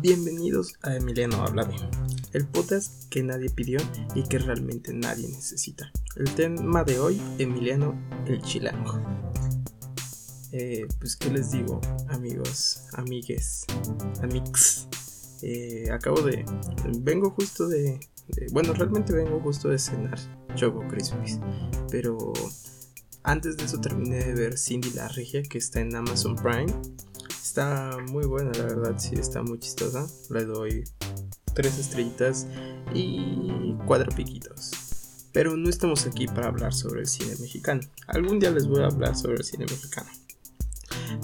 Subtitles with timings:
[0.00, 1.68] Bienvenidos a Emiliano Habla
[2.32, 3.80] el podcast que nadie pidió
[4.14, 5.90] y que realmente nadie necesita.
[6.14, 9.00] El tema de hoy, Emiliano el Chilango.
[10.52, 13.64] Eh, pues, ¿qué les digo, amigos, amigues,
[14.22, 14.86] amix?
[15.42, 16.44] Eh, acabo de.
[17.00, 17.98] Vengo justo de,
[18.52, 21.40] Bueno, realmente vengo justo de cenar Choco Crispies.
[21.90, 22.32] Pero
[23.22, 26.72] antes de eso terminé de ver Cindy la Regia, que está en Amazon Prime.
[27.28, 30.06] Está muy buena, la verdad, sí, está muy chistosa.
[30.30, 30.84] Le doy
[31.54, 32.46] tres estrellitas
[32.92, 34.72] y cuatro piquitos.
[35.32, 37.80] Pero no estamos aquí para hablar sobre el cine mexicano.
[38.06, 40.10] Algún día les voy a hablar sobre el cine mexicano.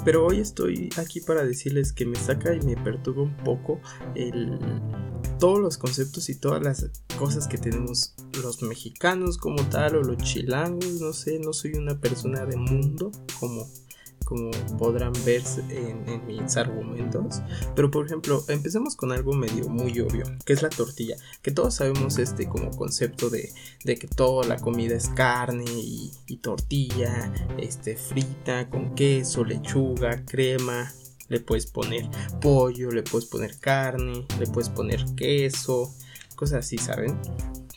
[0.04, 3.80] Pero hoy estoy aquí para decirles que me saca y me perturba un poco
[4.14, 4.58] el,
[5.40, 10.18] todos los conceptos y todas las cosas que tenemos los mexicanos como tal o los
[10.18, 13.66] chilangos, no sé, no soy una persona de mundo como
[14.30, 17.42] como podrán ver en, mis argumentos.
[17.74, 21.16] Pero por ejemplo, empecemos con algo medio muy obvio, que es la tortilla.
[21.42, 23.52] Que todos sabemos este como concepto de,
[23.84, 30.92] que toda la comida es carne y, tortilla, este, frita, con queso, lechuga, crema.
[31.30, 32.06] Le puedes poner
[32.42, 35.94] pollo, le puedes poner carne, le puedes poner queso,
[36.36, 37.18] cosas así, ¿saben?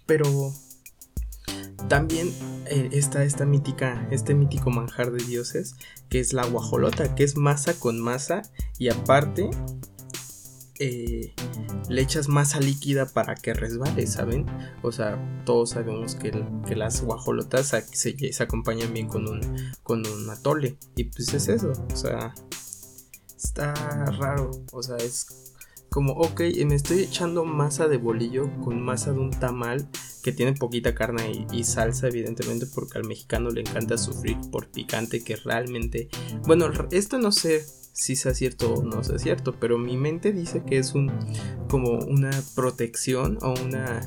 [0.06, 0.54] Pero
[1.88, 2.34] también
[2.66, 5.76] eh, está esta mítica, este mítico manjar de dioses,
[6.10, 8.42] que es la guajolota, que es masa con masa
[8.78, 9.50] y aparte
[10.80, 11.34] eh,
[11.88, 14.46] le echas masa líquida para que resbale, ¿saben?
[14.82, 16.32] O sea, todos sabemos que,
[16.76, 19.40] las guajolotas se, se, acompañan bien con un,
[19.84, 20.78] con un atole.
[20.96, 22.34] Y pues es eso, o sea,
[23.44, 23.74] está
[24.18, 25.54] raro, o sea, es
[25.90, 29.88] como, ok, me estoy echando masa de bolillo con masa de un tamal
[30.24, 35.24] que tiene poquita carne y, salsa, evidentemente, porque al mexicano le encanta sufrir por picante,
[35.24, 36.10] que realmente,
[36.48, 40.64] bueno, esto no sé si sea cierto o no sea cierto, pero mi mente dice
[40.64, 41.12] que es un
[41.70, 44.02] como una protección o una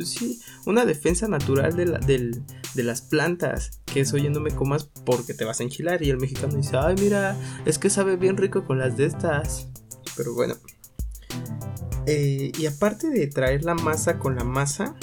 [0.00, 4.50] pues sí, una defensa natural de, la, de las plantas, que es oye no me
[4.50, 8.16] comas porque te vas a enchilar y el mexicano dice, ay mira, es que sabe
[8.16, 9.68] bien rico con las de estas,
[10.16, 10.54] pero bueno,
[12.06, 14.96] eh, y aparte de traer la masa con la masa,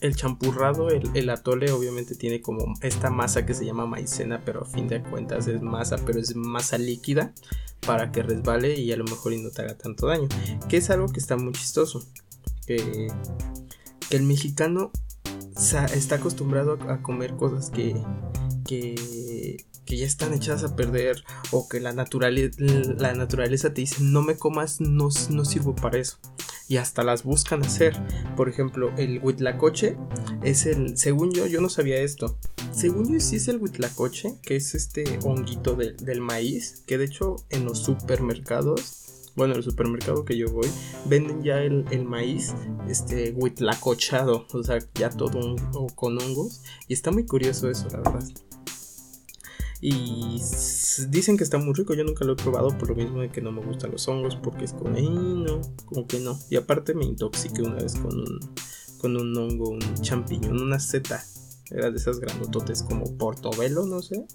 [0.00, 4.64] el champurrado, el, atole obviamente tiene como esta masa que se llama maicena, pero a
[4.64, 7.32] fin de cuentas es masa, pero es masa líquida
[7.86, 10.26] para que resbale y a lo mejor y no te haga tanto daño.
[10.68, 12.04] Que es algo que está muy chistoso.
[14.10, 14.92] El mexicano
[15.94, 17.94] está acostumbrado a comer cosas que,
[19.88, 24.36] que ya están echadas a perder o que la, la naturaleza te dice no me
[24.36, 26.18] comas, no, no sirvo para eso.
[26.68, 27.96] Y hasta las buscan hacer.
[28.36, 29.96] Por ejemplo, el huitlacoche
[30.42, 32.38] es el, según yo, yo no sabía esto.
[32.72, 37.36] Según yo sí es el huitlacoche, que es este honguito del maíz, que de hecho
[37.48, 39.07] en los supermercados
[39.38, 40.68] bueno, el supermercado que yo voy,
[41.06, 42.54] venden ya el, maíz,
[42.88, 45.56] este, huitlacochado, o sea, ya todo
[45.94, 46.62] con hongos.
[46.88, 48.24] Y está muy curioso eso, la verdad.
[49.80, 50.40] Y
[51.08, 51.94] dicen que está muy rico.
[51.94, 54.34] Yo nunca lo he probado por lo mismo de que no me gustan los hongos.
[54.36, 56.36] Porque es como, no, como que no.
[56.50, 58.40] Y aparte me intoxiqué una vez con un,
[58.98, 61.24] con un hongo, un champiñón, una seta.
[61.70, 64.26] Era de esas grandototes como portobelo, no sé.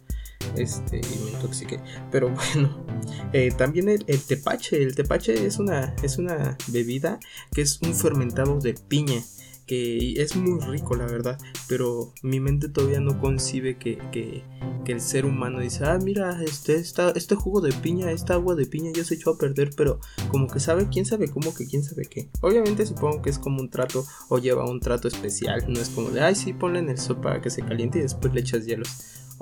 [0.58, 1.80] Este, y me intoxiqué.
[2.12, 2.86] Pero bueno,
[3.34, 4.82] eh, también el, tepache.
[4.82, 7.20] El tepache es una, es una bebida
[7.54, 9.24] que es un fermentado de piña
[9.66, 11.38] que es muy rico la verdad,
[11.68, 14.44] pero mi mente todavía no concibe que, que,
[14.86, 18.92] el ser humano dice, ah, mira, este, este jugo de piña, esta agua de piña
[18.94, 20.00] ya se echó a perder, pero
[20.30, 22.30] como que sabe, quién sabe cómo que quién sabe qué.
[22.42, 26.10] Obviamente supongo que es como un trato o lleva un trato especial, no es como
[26.10, 28.90] de, ay, sí, ponle en el sopa que se caliente y después le echas hielos.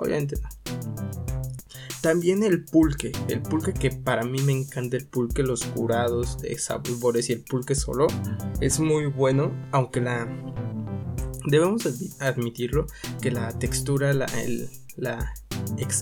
[0.02, 0.50] Obviamente no.
[2.02, 6.58] También el pulque, el pulque que para mí me encanta el pulque, los curados de
[6.58, 8.08] sabores y el pulque solo
[8.60, 10.28] es muy bueno, aunque la
[11.46, 11.84] debemos
[12.20, 12.88] admitirlo
[13.22, 14.26] que la textura, la,
[14.98, 15.34] la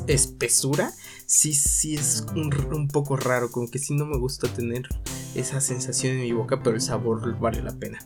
[0.07, 0.93] espesura,
[1.25, 4.87] sí, sí es un, un, poco raro, como que sí no me gusta tener
[5.35, 7.99] esa sensación en mi boca, pero el sabor vale la pena.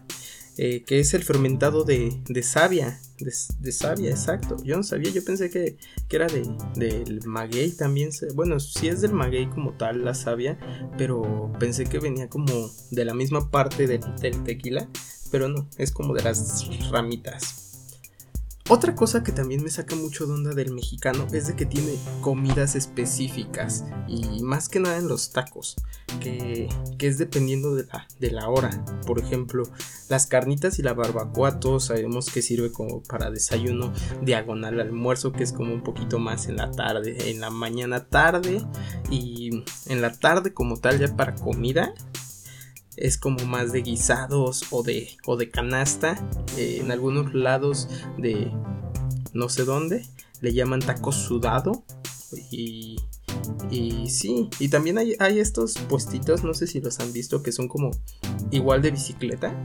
[0.57, 2.99] Eh, que es el fermentado de, de savia.
[3.17, 4.57] De, savia, exacto.
[4.63, 5.77] Yo no sabía, yo pensé que,
[6.09, 6.43] era de,
[6.75, 8.11] del maguey también.
[8.35, 10.59] Bueno, sí es del maguey como tal la savia,
[10.97, 14.87] pero pensé que venía como de la misma parte del tequila,
[15.31, 17.62] pero no, es como de las ramitas.
[18.73, 21.93] Otra cosa que también me saca mucho de onda del mexicano es de que tiene
[22.21, 25.75] comidas específicas y más que nada en los tacos,
[26.19, 28.83] que, es dependiendo de la, de la hora.
[29.05, 29.61] Por ejemplo,
[30.09, 33.93] las carnitas y la barbacoa todos sabemos que sirve como para desayuno
[34.23, 38.65] diagonal almuerzo, que es como un poquito más en la tarde, en la mañana tarde
[39.11, 41.93] y en la tarde como tal ya para comida
[42.97, 46.27] es como más de guisados o de, o de canasta.
[46.57, 48.51] Eh, en algunos lados de
[49.33, 50.05] no sé dónde
[50.41, 51.83] le llaman taco sudado.
[52.51, 52.97] Y,
[53.71, 57.51] y sí, y también hay, hay estos puestitos, no sé si los han visto, que
[57.51, 57.91] son como
[58.51, 59.55] igual de bicicleta.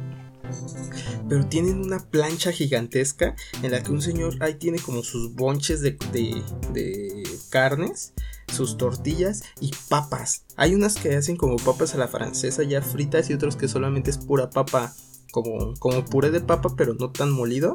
[1.28, 5.82] Pero tienen una plancha gigantesca en la que un señor ahí tiene como sus bonches
[5.82, 6.42] de, de,
[6.72, 8.14] de carnes
[8.52, 10.44] sus tortillas y papas.
[10.56, 14.10] Hay unas que hacen como papas a la francesa ya fritas y otros que solamente
[14.10, 14.92] es pura papa,
[15.32, 17.74] como, como puré de papa pero no tan molido,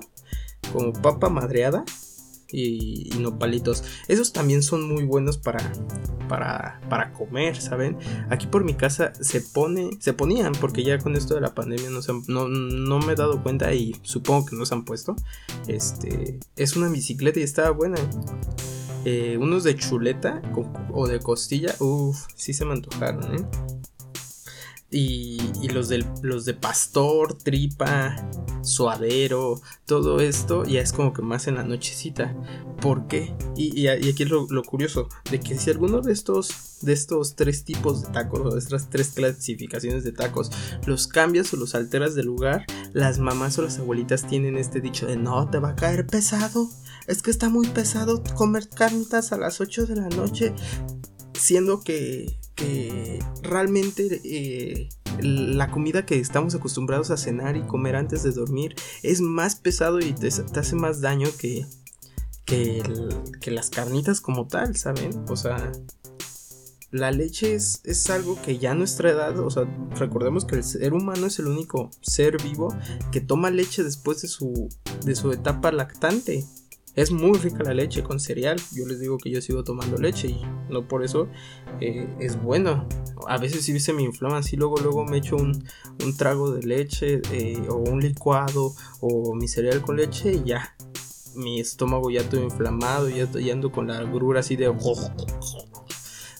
[0.71, 1.83] como papa madreada
[2.53, 3.83] y, nopalitos.
[4.07, 5.71] Esos también son muy buenos para,
[6.29, 7.97] para, para comer, ¿saben?
[8.29, 11.89] Aquí por mi casa se pone, se ponían, porque ya con esto de la pandemia
[11.89, 15.15] no, no, no, me he dado cuenta y supongo que no se han puesto.
[15.67, 17.97] Este, es una bicicleta y estaba buena.
[19.05, 20.41] Eh, unos de chuleta
[20.91, 23.45] o de costilla, uff, sí se me antojaron, ¿eh?
[24.95, 25.39] Y,
[25.69, 25.89] los,
[26.21, 28.29] los de pastor, tripa,
[28.61, 32.35] suadero, todo esto ya es como que más en la nochecita.
[32.79, 33.35] ¿Por qué?
[33.55, 38.03] Y, aquí es lo, curioso, de que si alguno de estos, de estos tres tipos
[38.03, 40.51] de tacos, o de estas tres clasificaciones de tacos,
[40.85, 45.07] los cambias o los alteras de lugar, las mamás o las abuelitas tienen este dicho
[45.07, 46.69] de no, te va a caer pesado
[47.07, 50.53] es que está muy pesado comer carnitas a las 8 de la noche,
[51.33, 54.89] siendo que, que realmente eh,
[55.21, 59.99] la comida que estamos acostumbrados a cenar y comer antes de dormir es más pesado
[59.99, 61.65] y te, hace más daño que,
[62.45, 62.81] que,
[63.39, 65.25] que, las carnitas como tal, ¿saben?
[65.27, 65.71] O sea,
[66.91, 69.63] la leche es, es, algo que ya a nuestra edad, o sea,
[69.97, 72.75] recordemos que el ser humano es el único ser vivo
[73.11, 74.69] que toma leche después de su,
[75.03, 76.45] de su etapa lactante.
[76.95, 78.61] Es muy rica la leche con cereal.
[78.71, 81.27] Yo les digo que yo sigo tomando leche y no por eso
[81.81, 82.87] eh, es bueno.
[83.27, 85.65] A veces si se me inflama así, luego luego me echo un,
[86.17, 90.75] trago de leche eh, o un licuado o mi cereal con leche y ya.
[91.35, 94.71] Mi estómago ya todo inflamado, ya, estoy ando con la grura así de...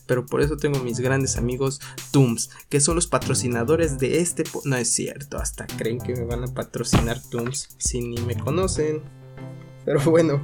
[0.06, 1.80] Pero por eso tengo mis grandes amigos
[2.12, 4.44] Tums, que son los patrocinadores de este...
[4.66, 9.02] No es cierto, hasta creen que me van a patrocinar Tums si ni me conocen.
[9.85, 10.41] Pero bueno.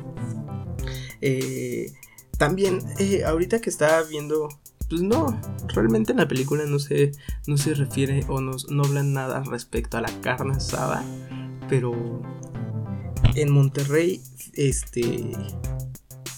[1.21, 1.91] Eh,
[2.37, 4.49] también, eh, ahorita que estaba viendo.
[4.89, 7.11] Pues no, realmente en la película no se,
[7.45, 11.03] no se refiere o no, no hablan nada respecto a la carne asada.
[11.69, 12.23] Pero
[13.35, 14.19] en Monterrey,
[14.53, 15.31] este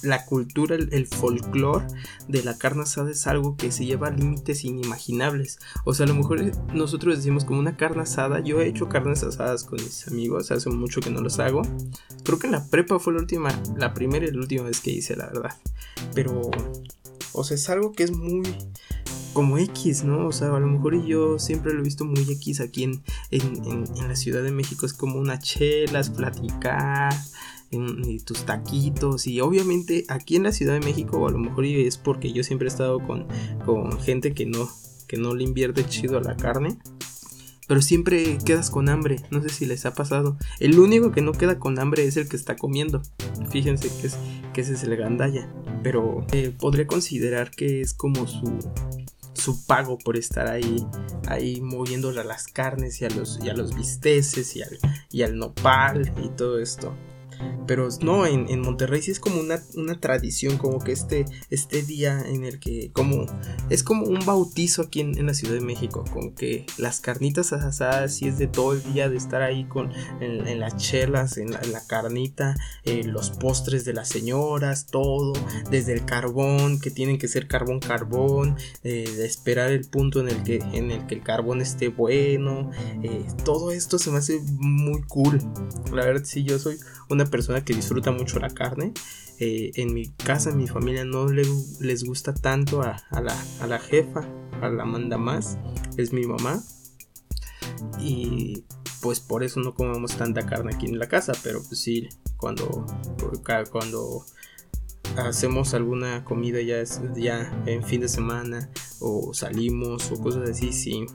[0.02, 1.86] la cultura, el, folclore
[2.28, 5.60] de la carne asada es algo que se lleva a límites inimaginables.
[5.86, 8.40] O sea, a lo mejor nosotros decimos como una carne asada.
[8.40, 11.62] Yo he hecho carnes asadas con mis amigos, hace mucho que no los hago.
[12.24, 14.92] Creo que en la prepa fue la última, la primera y la última vez que
[14.92, 15.56] hice, la verdad.
[16.14, 16.50] Pero,
[17.34, 18.44] o sea, es algo que es muy
[19.34, 20.28] como X, ¿no?
[20.28, 23.88] O sea, a lo mejor yo siempre lo he visto muy X aquí en, en,
[23.96, 24.86] en la Ciudad de México.
[24.86, 27.14] Es como una chelas, platicar,
[27.72, 31.98] y tus taquitos y obviamente aquí en la Ciudad de México a lo mejor es
[31.98, 33.28] porque yo siempre he estado con,
[33.66, 34.70] con gente que no,
[35.08, 36.78] que no le invierte chido a la carne.
[37.68, 40.38] Pero siempre quedas con hambre, no sé si les ha pasado.
[40.60, 43.02] El único que no queda con hambre es el que está comiendo.
[43.50, 44.18] Fíjense que, es,
[44.54, 45.50] que ese es el gandalla.
[45.82, 48.60] Pero eh, podría considerar que es como su,
[49.34, 50.86] su pago por estar ahí,
[51.28, 54.78] ahí moviéndole a las carnes y a los, y a los bisteces y al,
[55.10, 56.94] y al nopal y todo esto.
[57.68, 59.60] Pero no, en, Monterrey sí es como una,
[60.00, 63.26] tradición, como que este, este día en el que, como,
[63.70, 68.16] es como un bautizo aquí en, la Ciudad de México, como que las carnitas asadas
[68.16, 71.82] sí es de todo el día de estar ahí con, en, las chelas, en la,
[71.88, 75.34] carnita, eh, los postres de las señoras, todo,
[75.70, 80.30] desde el carbón, que tienen que ser carbón, carbón, eh, de esperar el punto en
[80.30, 82.72] el que, en el que el carbón esté bueno,
[83.04, 85.40] eh, todo esto se me hace muy cool.
[85.94, 86.78] La verdad, sí, yo soy
[87.10, 88.94] una persona que disfruta mucho la carne.
[89.40, 91.44] Eh, en mi casa, en mi familia, no le,
[91.80, 94.28] les gusta tanto a, la, jefa,
[94.62, 95.58] a la manda más,
[95.98, 96.62] es mi mamá.
[98.00, 98.66] Y
[99.02, 102.08] pues por eso no comemos tanta carne aquí en la casa, pero pues sí,
[102.38, 102.86] cuando,
[103.72, 104.24] cuando
[105.18, 106.84] hacemos alguna comida ya,
[107.16, 108.70] ya en fin de semana
[109.00, 111.06] o salimos o cosas así, sí,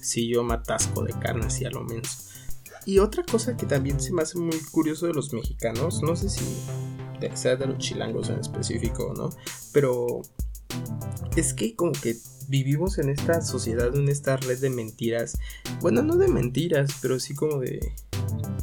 [0.00, 2.33] sí yo me atasco de carne así a lo menos.
[2.86, 6.28] Y otra cosa que también se me hace muy curioso de los mexicanos, no sé
[6.28, 6.44] si
[7.34, 9.30] sea de los chilangos en específico, ¿no?
[9.72, 10.22] Pero
[11.36, 12.16] es que como que
[12.48, 15.38] vivimos en esta sociedad, en esta red de mentiras.
[15.80, 17.92] Bueno, no de mentiras, pero sí como de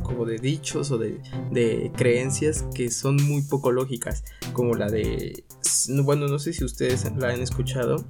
[0.03, 4.23] como de dichos o de, de creencias que son muy poco lógicas,
[4.53, 5.45] como la de
[6.03, 8.05] bueno, no sé si ustedes la han escuchado.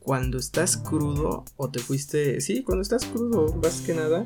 [0.00, 4.24] Cuando estás crudo o te fuiste, sí, cuando estás crudo, más que nada,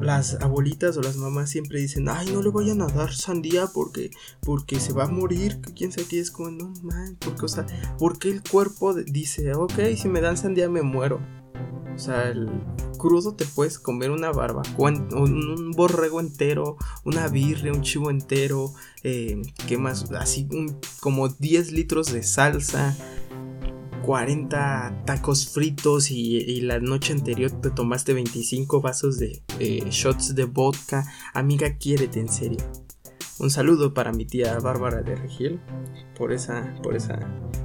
[0.00, 4.10] las abuelitas o las mamás siempre dicen, ay, no le vayan a dar sandía porque,
[4.40, 7.66] porque se va a morir, quién sabe qué es como, no, man, porque, o sea,
[7.98, 11.20] porque el cuerpo dice, ok, si me dan sandía me muero.
[11.94, 12.48] O sea, el
[12.96, 19.42] crudo te puedes comer una barbacoa, un, borrego entero, una birria, un chivo entero, eh,
[19.66, 20.10] ¿qué más?
[20.12, 20.48] Así
[21.00, 22.96] como 10 litros de salsa,
[24.08, 29.42] 40 tacos fritos y, la noche anterior te tomaste 25 vasos de
[29.90, 31.04] shots de vodka.
[31.34, 32.56] Amiga, quiérete en serio.
[33.38, 35.60] Un saludo para mi tía Bárbara de Regil
[36.16, 37.18] por esa, por esa,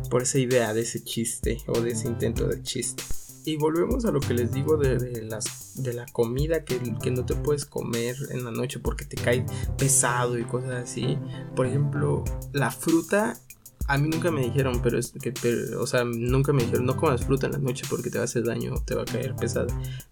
[0.09, 3.03] por esa idea de ese chiste o de ese intento de chiste.
[3.45, 7.25] Y volvemos a lo que les digo de, las, de la comida que, que, no
[7.25, 9.45] te puedes comer en la noche porque te cae
[9.77, 11.17] pesado y cosas así.
[11.55, 13.39] Por ejemplo, la fruta
[13.87, 15.33] a mí nunca me dijeron, pero es que,
[15.77, 18.25] o sea, nunca me dijeron, no comas fruta en la noche porque te va a
[18.25, 19.67] hacer daño, te va a caer pesada.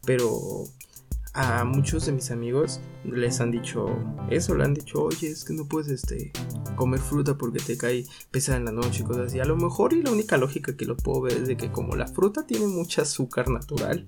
[0.06, 0.66] Pero
[1.34, 3.88] a muchos de mis amigos les han dicho
[4.30, 6.34] eso, le han dicho, oye, es que no puedes este,
[6.76, 9.40] comer fruta porque te cae pesada en la noche y cosas así.
[9.40, 11.96] A lo mejor y la única lógica que lo puedo ver es de que como
[11.96, 14.06] la fruta tiene mucha azúcar natural,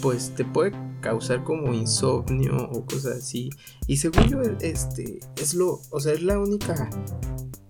[0.00, 3.50] pues te puede causar como insomnio o cosas así.
[3.86, 6.88] Y según yo, este, es lo, o sea, es la única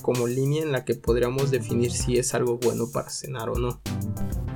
[0.03, 3.81] como línea en la que podríamos definir si es algo bueno para cenar o no.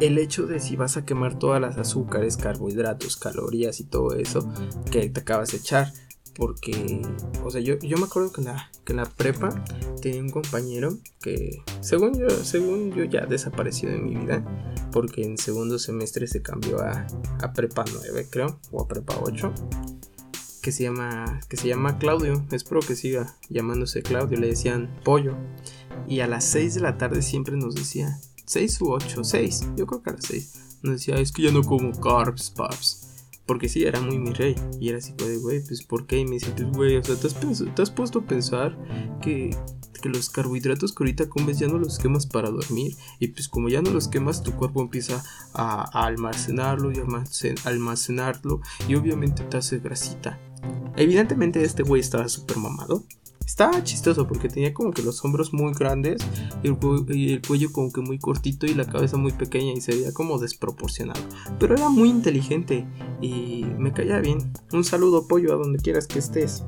[0.00, 4.47] El hecho de si vas a quemar todas las azúcares, carbohidratos, calorías y todo eso
[4.90, 5.92] que te acabas de echar.
[6.37, 7.00] Porque,
[7.45, 9.64] o sea, yo, yo me acuerdo que en, la, que la prepa
[10.02, 14.45] tenía un compañero que, según yo, según yo ya desapareció de mi vida,
[14.93, 17.07] porque en segundo semestre se cambió a,
[17.40, 19.52] a prepa 9, creo, o a prepa 8
[20.66, 22.45] que se llama que se llama Claudio.
[22.50, 24.37] Espero que siga llamándose Claudio.
[24.37, 25.37] Le decían pollo.
[26.09, 29.69] Y a las 6 de la tarde siempre nos decía 6 u 8, 6.
[29.76, 30.55] Yo creo que a las 6.
[30.83, 33.05] Nos decía, es que ya no como carbs, paps.
[33.46, 34.56] Porque sí, era muy mi rey.
[34.80, 36.18] Y era así, de, güey, pues ¿por qué?
[36.18, 37.36] Y me dice, pues, güey, o sea, ¿te has,
[37.74, 38.76] ¿te has puesto a pensar
[39.22, 39.50] que
[40.00, 43.68] que los carbohidratos que ahorita comes ya no los quemas para dormir y pues como
[43.68, 45.22] ya no los quemas tu cuerpo empieza
[45.54, 47.02] a, almacenarlo y
[47.64, 50.38] almacenarlo y obviamente te hace grasita.
[50.96, 53.04] Evidentemente este güey estaba súper mamado.
[53.46, 56.20] Estaba chistoso porque tenía como que los hombros muy grandes
[56.64, 56.68] y
[57.32, 60.38] el, cuello como que muy cortito y la cabeza muy pequeña y se veía como
[60.38, 61.20] desproporcionado.
[61.60, 62.84] Pero era muy inteligente
[63.22, 64.52] y me caía bien.
[64.72, 66.64] Un saludo pollo a donde quieras que estés.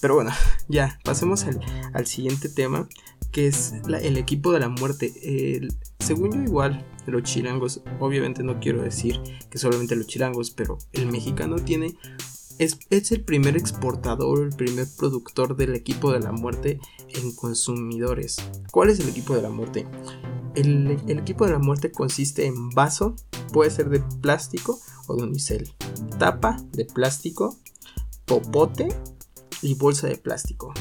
[0.00, 0.32] Pero bueno,
[0.68, 1.46] ya, pasemos
[1.94, 2.88] al, siguiente tema,
[3.30, 5.70] que es el equipo de la muerte.
[6.00, 11.06] según yo igual, los chilangos, obviamente no quiero decir que solamente los chilangos, pero el
[11.06, 11.94] mexicano tiene...
[12.58, 18.36] Es, el primer exportador, el primer productor del equipo de la muerte en consumidores.
[18.70, 19.86] ¿Cuál es el equipo de la muerte?
[20.54, 23.16] El, el, equipo de la muerte consiste en vaso,
[23.52, 25.68] puede ser de plástico o de unicel,
[26.18, 27.56] tapa de plástico,
[28.24, 28.88] popote
[29.62, 30.72] y bolsa de plástico.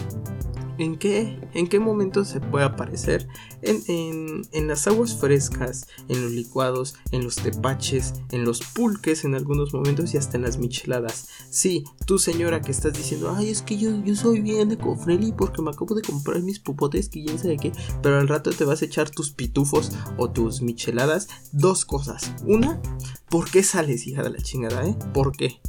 [0.79, 3.27] ¿En qué, ¿En qué momento se puede aparecer?
[3.61, 9.35] En, en, las aguas frescas, en los licuados, en los tepaches, en los pulques en
[9.35, 11.27] algunos momentos y hasta en las micheladas.
[11.51, 15.61] Sí, tú señora que estás diciendo, ay, es que yo, yo soy bien ecofriendly porque
[15.61, 18.81] me acabo de comprar mis pupotes que ya sé qué, pero al rato te vas
[18.81, 21.27] a echar tus pitufos o tus micheladas.
[21.51, 22.33] Dos cosas.
[22.45, 22.81] Una,
[23.29, 24.97] ¿por qué sales, hija de la chingada, eh?
[25.13, 25.61] ¿Por qué?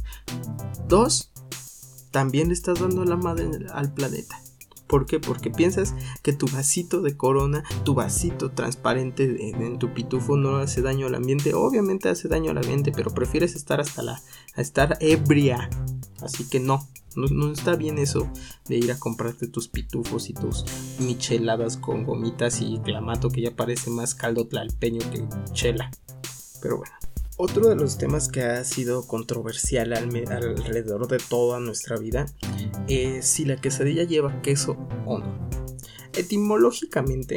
[0.87, 1.31] Dos,
[2.09, 4.39] también le estás dando la madre al planeta.
[4.87, 5.19] ¿Por qué?
[5.19, 10.81] Porque piensas que tu vasito de corona, tu vasito transparente en, tu pitufo no hace
[10.81, 11.53] daño al ambiente.
[11.53, 14.21] Obviamente hace daño al ambiente, pero prefieres estar hasta la.
[14.55, 15.69] A estar ebria.
[16.21, 18.29] Así que no, no, está bien eso
[18.67, 20.65] de ir a comprarte tus pitufos y tus
[20.99, 25.91] micheladas con gomitas y clamato que ya parece más caldo tlalpeño que chela.
[26.61, 26.95] Pero bueno.
[27.37, 32.27] Otro de los temas que ha sido controversial alrededor de toda nuestra vida
[32.87, 35.49] es si la quesadilla lleva queso o no.
[36.13, 37.35] Etimológicamente,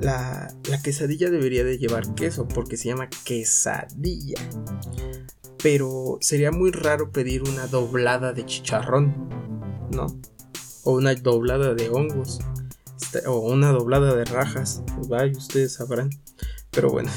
[0.00, 0.52] la,
[0.82, 4.40] quesadilla debería de llevar queso porque se llama quesadilla.
[5.62, 9.28] Pero sería muy raro pedir una doblada de chicharrón,
[9.92, 10.06] ¿no?
[10.82, 12.40] O una doblada de hongos.
[13.00, 14.82] Este, o una doblada de rajas.
[15.08, 16.10] Vaya, ustedes sabrán.
[16.72, 17.10] Pero bueno,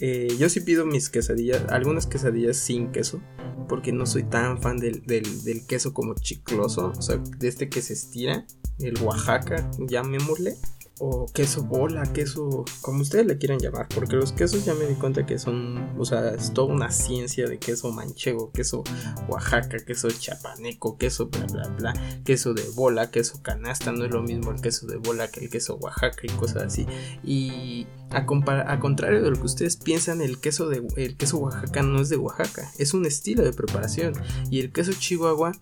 [0.00, 3.20] eh, yo sí pido mis quesadillas, algunas quesadillas sin queso,
[3.68, 7.82] porque no soy tan fan del, del queso como chicloso, o sea, de este que
[7.82, 8.46] se estira,
[8.78, 10.56] el Oaxaca, llamémosle
[11.00, 14.94] o queso bola, queso, como ustedes le quieran llamar, porque los quesos ya me di
[14.94, 18.84] cuenta que son, o sea, es toda una ciencia de queso manchego, queso
[19.26, 24.22] Oaxaca, queso chapaneco, queso bla bla bla, queso de bola, queso canasta, no es lo
[24.22, 26.86] mismo el queso de bola que el queso Oaxaca y cosas así.
[27.24, 31.82] Y a, a contrario de lo que ustedes piensan, el queso de el queso Oaxaca
[31.82, 34.12] no es de Oaxaca, es un estilo de preparación
[34.50, 35.52] y el queso Chihuahua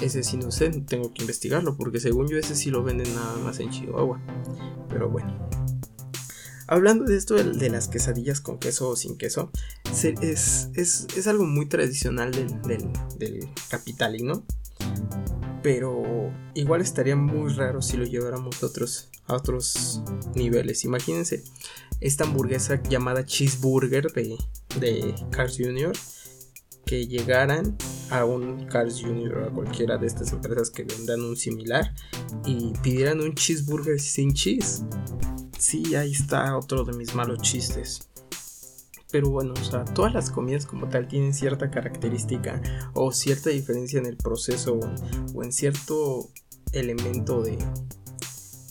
[0.00, 3.36] ese sí no sé, tengo que investigarlo, porque según yo ese sí lo venden nada
[3.36, 4.20] más en Chihuahua.
[4.88, 5.48] Pero bueno.
[6.66, 9.50] Hablando de esto de, las quesadillas con queso o sin queso,
[9.92, 12.62] es, algo muy tradicional del,
[13.18, 14.44] del, capitalino.
[15.62, 20.00] Pero igual estaría muy raro si lo lleváramos a otros, a otros
[20.34, 20.84] niveles.
[20.84, 21.42] Imagínense
[22.00, 24.38] esta hamburguesa llamada cheeseburger de,
[24.78, 25.92] de Cars Jr
[26.90, 27.76] que llegaran
[28.10, 29.38] a un Cars Jr.
[29.38, 31.94] o a cualquiera de estas empresas que vendan un similar
[32.44, 34.82] y pidieran un cheeseburger sin cheese.
[35.56, 38.08] Sí, ahí está otro de mis malos chistes.
[39.12, 42.60] Pero bueno, o sea, todas las comidas como tal tienen cierta característica
[42.92, 44.80] o cierta diferencia en el proceso
[45.32, 46.28] o en cierto
[46.72, 47.56] elemento de,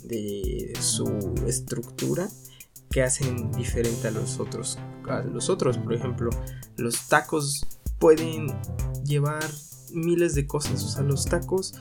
[0.04, 1.08] de su
[1.48, 2.28] estructura
[2.92, 4.78] que hacen diferente a los otros.
[5.08, 6.30] A los otros, por ejemplo,
[6.76, 7.66] los tacos
[8.00, 8.48] pueden
[9.03, 9.44] llevar
[9.91, 10.84] miles de cosas.
[10.84, 11.75] O sea, los tacos,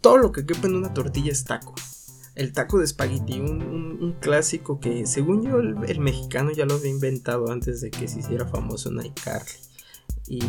[0.00, 1.74] todo lo que quepa en una tortilla es taco.
[2.34, 7.50] El taco de espagueti, un, clásico que según yo el, mexicano ya lo había inventado
[7.50, 9.52] antes de que se hiciera famoso en iCarly.
[10.26, 10.40] Y,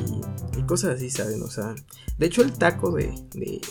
[0.68, 1.42] cosas así, ¿saben?
[1.42, 1.74] O sea,
[2.18, 3.14] de hecho el taco de,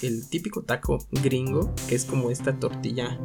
[0.02, 3.18] el típico taco gringo, que es como esta tortilla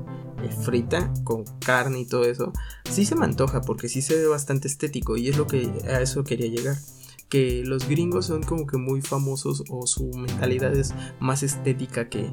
[0.43, 2.53] eh, frita con carne y todo eso,
[2.89, 6.01] sí se me antoja porque sí se ve bastante estético y es lo que a
[6.01, 6.77] eso quería llegar
[7.29, 12.32] que los gringos son como que muy famosos o su mentalidad es más estética que,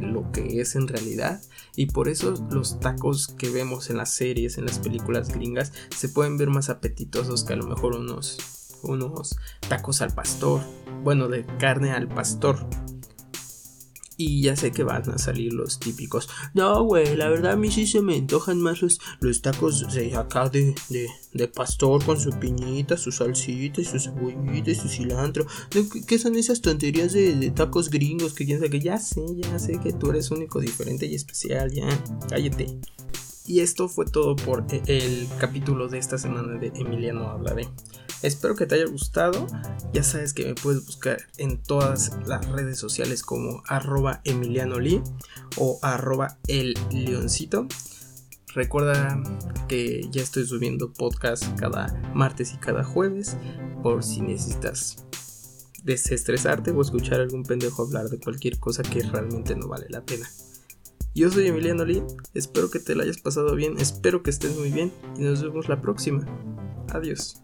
[0.00, 1.42] lo que es en realidad.
[1.76, 6.08] Y por eso los tacos que vemos en las series, en las películas gringas se
[6.08, 9.36] pueden ver más apetitosos que a lo mejor unos, unos
[9.68, 10.60] tacos al pastor,
[11.02, 12.66] bueno de carne al pastor
[14.22, 16.28] y ya sé que van a salir los típicos.
[16.54, 20.14] No, güey, la verdad a mí sí se me antojan más los, los tacos de
[20.16, 20.74] acá de,
[21.32, 25.46] de, pastor con su piñita, su salsita y su cebollita y su cilantro.
[26.06, 29.92] ¿Qué son esas tonterías de, tacos gringos que sabe que ya sé, ya sé que
[29.92, 31.88] tú eres único, diferente y especial, ya,
[32.28, 32.78] cállate.
[33.46, 37.68] Y esto fue todo por el capítulo de esta semana de Emiliano Hablaré.
[38.22, 39.46] Espero que te haya gustado.
[39.92, 45.02] Ya sabes que me puedes buscar en todas las redes sociales como arroba Emiliano Lee
[45.56, 47.66] o arroba el leoncito.
[48.54, 49.22] Recuerda
[49.66, 53.36] que ya estoy subiendo podcast cada martes y cada jueves
[53.82, 55.04] por si necesitas
[55.82, 60.04] desestresarte o escuchar a algún pendejo hablar de cualquier cosa que realmente no vale la
[60.04, 60.28] pena.
[61.14, 62.02] Yo soy Emiliano Lee,
[62.34, 65.68] espero que te la hayas pasado bien, espero que estés muy bien y nos vemos
[65.68, 66.24] la próxima.
[66.88, 67.42] Adiós.